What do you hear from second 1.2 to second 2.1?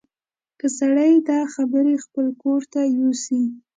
دا خبرې